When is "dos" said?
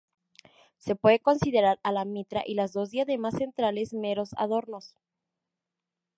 2.73-2.89